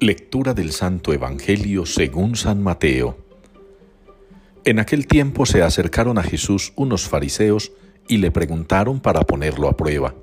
Lectura 0.00 0.54
del 0.54 0.70
Santo 0.70 1.12
Evangelio 1.12 1.84
según 1.84 2.36
San 2.36 2.62
Mateo. 2.62 3.18
En 4.64 4.78
aquel 4.78 5.08
tiempo 5.08 5.44
se 5.44 5.60
acercaron 5.60 6.18
a 6.18 6.22
Jesús 6.22 6.72
unos 6.76 7.08
fariseos 7.08 7.72
y 8.06 8.18
le 8.18 8.30
preguntaron 8.30 9.00
para 9.00 9.22
ponerlo 9.22 9.68
a 9.68 9.76
prueba. 9.76 10.14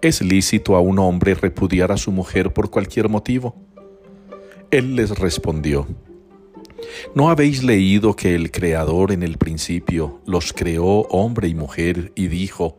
¿Es 0.00 0.22
lícito 0.22 0.74
a 0.74 0.80
un 0.80 0.98
hombre 1.00 1.34
repudiar 1.34 1.92
a 1.92 1.98
su 1.98 2.12
mujer 2.12 2.54
por 2.54 2.70
cualquier 2.70 3.10
motivo? 3.10 3.54
Él 4.70 4.96
les 4.96 5.10
respondió, 5.18 5.86
¿no 7.14 7.28
habéis 7.28 7.62
leído 7.62 8.16
que 8.16 8.34
el 8.34 8.50
Creador 8.50 9.12
en 9.12 9.22
el 9.22 9.36
principio 9.36 10.22
los 10.24 10.54
creó 10.54 11.00
hombre 11.10 11.46
y 11.46 11.54
mujer 11.54 12.10
y 12.14 12.28
dijo, 12.28 12.78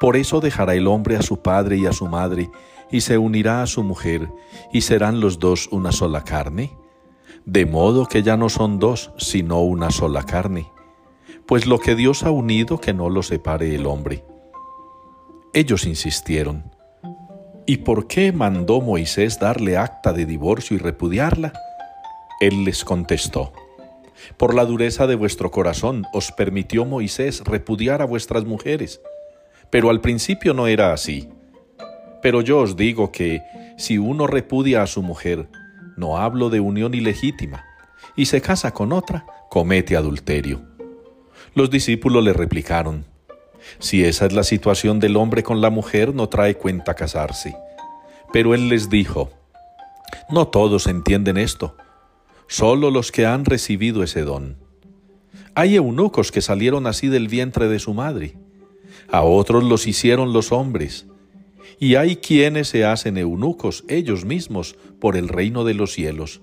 por 0.00 0.16
eso 0.16 0.40
dejará 0.40 0.74
el 0.74 0.86
hombre 0.86 1.16
a 1.16 1.22
su 1.22 1.42
padre 1.42 1.76
y 1.76 1.84
a 1.86 1.92
su 1.92 2.06
madre, 2.06 2.48
y 2.90 3.00
se 3.00 3.18
unirá 3.18 3.62
a 3.62 3.66
su 3.66 3.82
mujer, 3.82 4.28
y 4.72 4.82
serán 4.82 5.20
los 5.20 5.38
dos 5.38 5.68
una 5.70 5.92
sola 5.92 6.22
carne? 6.22 6.76
De 7.44 7.66
modo 7.66 8.06
que 8.06 8.22
ya 8.22 8.36
no 8.36 8.48
son 8.48 8.78
dos, 8.78 9.12
sino 9.18 9.60
una 9.62 9.90
sola 9.90 10.24
carne. 10.24 10.70
Pues 11.46 11.66
lo 11.66 11.78
que 11.78 11.94
Dios 11.94 12.24
ha 12.24 12.30
unido, 12.30 12.80
que 12.80 12.92
no 12.92 13.08
lo 13.08 13.22
separe 13.22 13.74
el 13.74 13.86
hombre. 13.86 14.24
Ellos 15.52 15.86
insistieron. 15.86 16.72
¿Y 17.66 17.78
por 17.78 18.06
qué 18.06 18.32
mandó 18.32 18.80
Moisés 18.80 19.38
darle 19.40 19.76
acta 19.76 20.12
de 20.12 20.26
divorcio 20.26 20.76
y 20.76 20.80
repudiarla? 20.80 21.52
Él 22.40 22.64
les 22.64 22.84
contestó. 22.84 23.52
Por 24.36 24.54
la 24.54 24.64
dureza 24.64 25.06
de 25.06 25.14
vuestro 25.14 25.50
corazón 25.50 26.04
os 26.12 26.32
permitió 26.32 26.84
Moisés 26.84 27.42
repudiar 27.44 28.02
a 28.02 28.06
vuestras 28.06 28.44
mujeres, 28.44 29.00
pero 29.70 29.90
al 29.90 30.00
principio 30.00 30.54
no 30.54 30.66
era 30.66 30.92
así. 30.92 31.28
Pero 32.26 32.40
yo 32.40 32.58
os 32.58 32.74
digo 32.74 33.12
que 33.12 33.44
si 33.78 33.98
uno 33.98 34.26
repudia 34.26 34.82
a 34.82 34.88
su 34.88 35.00
mujer, 35.00 35.48
no 35.96 36.18
hablo 36.18 36.50
de 36.50 36.58
unión 36.58 36.92
ilegítima, 36.92 37.64
y 38.16 38.26
se 38.26 38.40
casa 38.40 38.74
con 38.74 38.92
otra, 38.92 39.24
comete 39.48 39.96
adulterio. 39.96 40.60
Los 41.54 41.70
discípulos 41.70 42.24
le 42.24 42.32
replicaron, 42.32 43.04
si 43.78 44.02
esa 44.02 44.26
es 44.26 44.32
la 44.32 44.42
situación 44.42 44.98
del 44.98 45.16
hombre 45.16 45.44
con 45.44 45.60
la 45.60 45.70
mujer, 45.70 46.16
no 46.16 46.28
trae 46.28 46.56
cuenta 46.56 46.94
casarse. 46.94 47.56
Pero 48.32 48.54
él 48.54 48.70
les 48.70 48.90
dijo, 48.90 49.30
no 50.28 50.48
todos 50.48 50.88
entienden 50.88 51.36
esto, 51.36 51.76
solo 52.48 52.90
los 52.90 53.12
que 53.12 53.24
han 53.24 53.44
recibido 53.44 54.02
ese 54.02 54.22
don. 54.22 54.56
Hay 55.54 55.76
eunucos 55.76 56.32
que 56.32 56.42
salieron 56.42 56.88
así 56.88 57.06
del 57.06 57.28
vientre 57.28 57.68
de 57.68 57.78
su 57.78 57.94
madre, 57.94 58.36
a 59.12 59.22
otros 59.22 59.62
los 59.62 59.86
hicieron 59.86 60.32
los 60.32 60.50
hombres, 60.50 61.06
y 61.78 61.96
hay 61.96 62.16
quienes 62.16 62.68
se 62.68 62.84
hacen 62.84 63.18
eunucos 63.18 63.84
ellos 63.88 64.24
mismos 64.24 64.76
por 64.98 65.16
el 65.16 65.28
reino 65.28 65.64
de 65.64 65.74
los 65.74 65.92
cielos. 65.92 66.40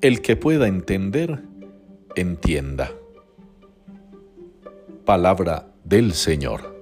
El 0.00 0.22
que 0.22 0.36
pueda 0.36 0.68
entender, 0.68 1.42
entienda. 2.14 2.92
Palabra 5.04 5.72
del 5.84 6.14
Señor. 6.14 6.78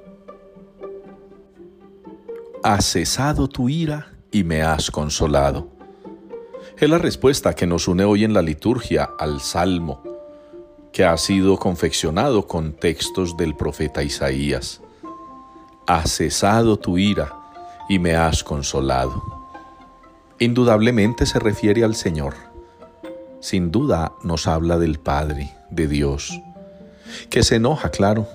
Has 2.62 2.92
cesado 2.92 3.48
tu 3.48 3.68
ira 3.68 4.12
y 4.30 4.44
me 4.44 4.62
has 4.62 4.90
consolado. 4.90 5.68
Es 6.78 6.88
la 6.88 6.98
respuesta 6.98 7.54
que 7.54 7.66
nos 7.66 7.88
une 7.88 8.04
hoy 8.04 8.24
en 8.24 8.34
la 8.34 8.42
liturgia 8.42 9.10
al 9.18 9.40
Salmo, 9.40 10.02
que 10.92 11.04
ha 11.04 11.16
sido 11.16 11.56
confeccionado 11.58 12.46
con 12.46 12.72
textos 12.72 13.36
del 13.36 13.56
profeta 13.56 14.02
Isaías. 14.02 14.82
Has 15.88 16.18
cesado 16.18 16.78
tu 16.78 16.98
ira 16.98 17.34
y 17.88 17.98
me 17.98 18.14
has 18.14 18.44
consolado. 18.44 19.24
Indudablemente 20.38 21.24
se 21.24 21.38
refiere 21.38 21.82
al 21.82 21.94
Señor. 21.94 22.34
Sin 23.40 23.70
duda 23.70 24.12
nos 24.22 24.46
habla 24.46 24.78
del 24.78 25.00
Padre, 25.00 25.50
de 25.70 25.88
Dios, 25.88 26.42
que 27.30 27.42
se 27.42 27.56
enoja, 27.56 27.90
claro, 27.90 28.28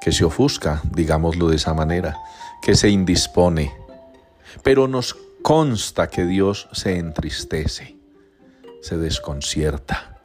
que 0.00 0.12
se 0.12 0.24
ofusca, 0.24 0.80
digámoslo 0.92 1.48
de 1.48 1.56
esa 1.56 1.74
manera, 1.74 2.16
que 2.62 2.74
se 2.74 2.88
indispone, 2.88 3.70
pero 4.62 4.88
nos 4.88 5.14
consta 5.42 6.06
que 6.06 6.24
Dios 6.24 6.70
se 6.72 6.96
entristece, 6.96 7.98
se 8.80 8.96
desconcierta, 8.96 10.22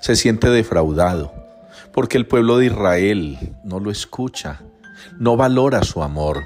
se 0.00 0.16
siente 0.16 0.48
defraudado, 0.48 1.34
porque 1.92 2.16
el 2.16 2.26
pueblo 2.26 2.56
de 2.56 2.64
Israel 2.64 3.56
no 3.62 3.78
lo 3.78 3.90
escucha, 3.90 4.62
no 5.18 5.36
valora 5.36 5.82
su 5.82 6.02
amor, 6.02 6.44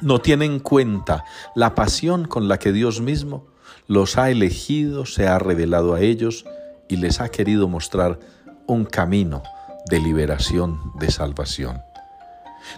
no 0.00 0.20
tiene 0.20 0.44
en 0.44 0.60
cuenta 0.60 1.24
la 1.54 1.74
pasión 1.74 2.26
con 2.26 2.48
la 2.48 2.58
que 2.58 2.72
Dios 2.72 3.00
mismo 3.00 3.46
los 3.86 4.18
ha 4.18 4.30
elegido, 4.30 5.06
se 5.06 5.26
ha 5.26 5.38
revelado 5.38 5.94
a 5.94 6.00
ellos 6.00 6.44
y 6.88 6.96
les 6.96 7.20
ha 7.20 7.30
querido 7.30 7.68
mostrar 7.68 8.18
un 8.66 8.84
camino 8.84 9.42
de 9.90 10.00
liberación, 10.00 10.92
de 10.98 11.10
salvación. 11.10 11.80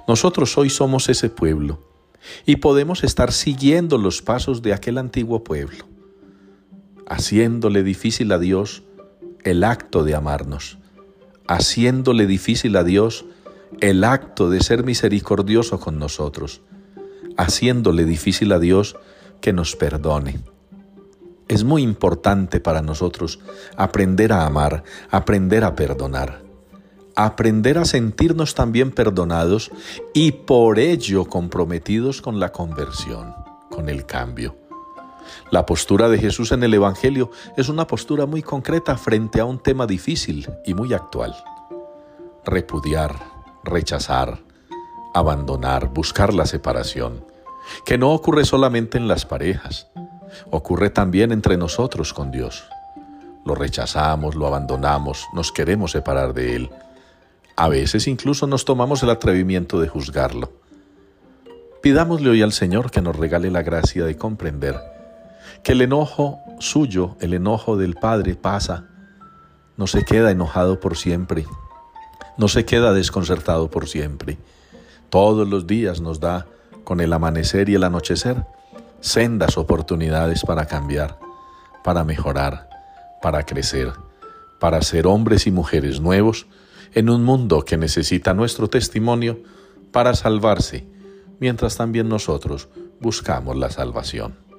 Nosotros 0.06 0.56
hoy 0.56 0.70
somos 0.70 1.08
ese 1.08 1.28
pueblo 1.28 1.80
y 2.46 2.56
podemos 2.56 3.02
estar 3.02 3.32
siguiendo 3.32 3.98
los 3.98 4.22
pasos 4.22 4.62
de 4.62 4.72
aquel 4.72 4.98
antiguo 4.98 5.42
pueblo, 5.42 5.84
haciéndole 7.06 7.82
difícil 7.82 8.30
a 8.32 8.38
Dios 8.38 8.82
el 9.42 9.64
acto 9.64 10.04
de 10.04 10.14
amarnos, 10.14 10.78
haciéndole 11.48 12.26
difícil 12.26 12.76
a 12.76 12.84
Dios 12.84 13.24
el 13.80 14.04
acto 14.04 14.50
de 14.50 14.60
ser 14.62 14.84
misericordioso 14.84 15.78
con 15.80 15.98
nosotros, 15.98 16.62
haciéndole 17.36 18.04
difícil 18.04 18.52
a 18.52 18.58
Dios 18.58 18.96
que 19.40 19.52
nos 19.52 19.76
perdone. 19.76 20.40
Es 21.48 21.64
muy 21.64 21.82
importante 21.82 22.60
para 22.60 22.82
nosotros 22.82 23.40
aprender 23.76 24.32
a 24.32 24.46
amar, 24.46 24.84
aprender 25.10 25.64
a 25.64 25.74
perdonar, 25.74 26.42
aprender 27.16 27.78
a 27.78 27.84
sentirnos 27.84 28.54
también 28.54 28.92
perdonados 28.92 29.70
y 30.14 30.32
por 30.32 30.78
ello 30.78 31.24
comprometidos 31.24 32.22
con 32.22 32.38
la 32.38 32.52
conversión, 32.52 33.34
con 33.70 33.88
el 33.88 34.06
cambio. 34.06 34.56
La 35.50 35.66
postura 35.66 36.08
de 36.08 36.18
Jesús 36.18 36.52
en 36.52 36.62
el 36.62 36.74
Evangelio 36.74 37.30
es 37.56 37.68
una 37.68 37.86
postura 37.86 38.26
muy 38.26 38.42
concreta 38.42 38.96
frente 38.96 39.40
a 39.40 39.44
un 39.44 39.58
tema 39.58 39.86
difícil 39.86 40.48
y 40.64 40.74
muy 40.74 40.92
actual. 40.92 41.34
Repudiar, 42.44 43.39
rechazar, 43.64 44.40
abandonar, 45.14 45.88
buscar 45.88 46.34
la 46.34 46.46
separación, 46.46 47.24
que 47.84 47.98
no 47.98 48.12
ocurre 48.12 48.44
solamente 48.44 48.98
en 48.98 49.08
las 49.08 49.26
parejas, 49.26 49.88
ocurre 50.50 50.90
también 50.90 51.32
entre 51.32 51.56
nosotros 51.56 52.12
con 52.12 52.30
Dios. 52.30 52.64
Lo 53.44 53.54
rechazamos, 53.54 54.34
lo 54.34 54.46
abandonamos, 54.46 55.26
nos 55.32 55.52
queremos 55.52 55.92
separar 55.92 56.34
de 56.34 56.56
Él. 56.56 56.70
A 57.56 57.68
veces 57.68 58.06
incluso 58.06 58.46
nos 58.46 58.64
tomamos 58.64 59.02
el 59.02 59.10
atrevimiento 59.10 59.80
de 59.80 59.88
juzgarlo. 59.88 60.52
Pidámosle 61.82 62.30
hoy 62.30 62.42
al 62.42 62.52
Señor 62.52 62.90
que 62.90 63.00
nos 63.00 63.16
regale 63.16 63.50
la 63.50 63.62
gracia 63.62 64.04
de 64.04 64.16
comprender 64.16 64.76
que 65.62 65.72
el 65.72 65.82
enojo 65.82 66.40
suyo, 66.58 67.16
el 67.20 67.34
enojo 67.34 67.76
del 67.76 67.94
Padre 67.94 68.34
pasa, 68.34 68.86
no 69.76 69.86
se 69.86 70.04
queda 70.04 70.30
enojado 70.30 70.80
por 70.80 70.96
siempre, 70.96 71.46
no 72.40 72.48
se 72.48 72.64
queda 72.64 72.94
desconcertado 72.94 73.70
por 73.70 73.86
siempre. 73.86 74.38
Todos 75.10 75.46
los 75.46 75.66
días 75.66 76.00
nos 76.00 76.20
da, 76.20 76.46
con 76.84 77.00
el 77.00 77.12
amanecer 77.12 77.68
y 77.68 77.74
el 77.74 77.84
anochecer, 77.84 78.46
sendas 79.02 79.58
oportunidades 79.58 80.42
para 80.46 80.64
cambiar, 80.64 81.18
para 81.84 82.02
mejorar, 82.02 82.70
para 83.20 83.44
crecer, 83.44 83.92
para 84.58 84.80
ser 84.80 85.06
hombres 85.06 85.46
y 85.46 85.50
mujeres 85.50 86.00
nuevos 86.00 86.46
en 86.94 87.10
un 87.10 87.24
mundo 87.24 87.62
que 87.66 87.76
necesita 87.76 88.32
nuestro 88.32 88.68
testimonio 88.68 89.40
para 89.92 90.14
salvarse, 90.14 90.86
mientras 91.40 91.76
también 91.76 92.08
nosotros 92.08 92.70
buscamos 93.00 93.54
la 93.58 93.68
salvación. 93.68 94.49